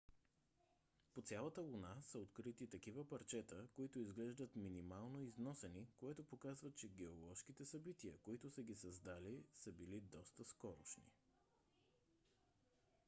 [1.13, 7.65] по цялата луна са открити такива парчета които изглеждат минимално износени което показва че геоложките
[7.65, 11.11] събития които са ги създали са били доста скорошни